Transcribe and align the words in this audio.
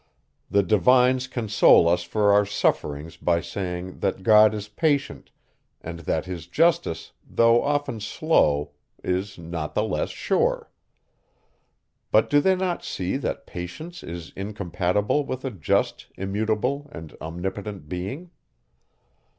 The 0.49 0.63
divines 0.63 1.27
console 1.27 1.87
us 1.87 2.01
for 2.01 2.33
our 2.33 2.43
sufferings 2.43 3.17
by 3.17 3.39
saying, 3.39 3.99
that 3.99 4.23
God 4.23 4.55
is 4.55 4.67
patient, 4.67 5.29
and 5.79 5.99
that 6.09 6.25
his 6.25 6.47
justice, 6.47 7.11
though 7.23 7.61
often 7.61 7.99
slow, 7.99 8.71
is 9.03 9.37
not 9.37 9.75
the 9.75 9.83
less 9.83 10.09
sure. 10.09 10.71
But 12.11 12.31
do 12.31 12.41
they 12.41 12.55
not 12.55 12.83
see, 12.83 13.15
that 13.17 13.45
patience 13.45 14.01
is 14.01 14.33
incompatible 14.35 15.23
with 15.23 15.45
a 15.45 15.51
just, 15.51 16.07
immutable, 16.17 16.89
and 16.91 17.15
omnipotent 17.21 17.87
being? 17.87 18.31